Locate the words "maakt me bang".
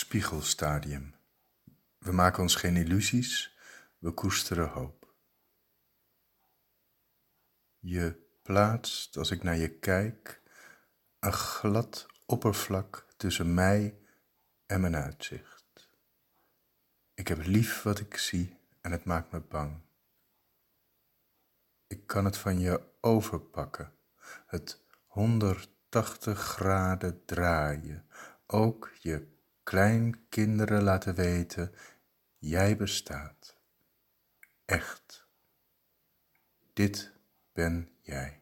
19.04-19.80